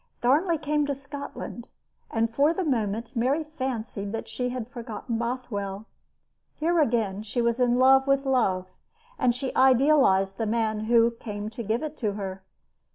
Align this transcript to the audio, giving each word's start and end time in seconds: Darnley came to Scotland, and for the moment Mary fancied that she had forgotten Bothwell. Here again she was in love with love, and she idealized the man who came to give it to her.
Darnley 0.21 0.57
came 0.57 0.87
to 0.87 0.95
Scotland, 0.95 1.67
and 2.09 2.33
for 2.33 2.55
the 2.55 2.63
moment 2.63 3.15
Mary 3.15 3.43
fancied 3.43 4.11
that 4.13 4.27
she 4.27 4.49
had 4.49 4.67
forgotten 4.67 5.19
Bothwell. 5.19 5.85
Here 6.55 6.79
again 6.79 7.21
she 7.21 7.39
was 7.39 7.59
in 7.59 7.77
love 7.77 8.07
with 8.07 8.25
love, 8.25 8.79
and 9.19 9.35
she 9.35 9.55
idealized 9.55 10.39
the 10.39 10.47
man 10.47 10.85
who 10.85 11.11
came 11.11 11.49
to 11.51 11.61
give 11.61 11.83
it 11.83 11.95
to 11.97 12.13
her. 12.13 12.41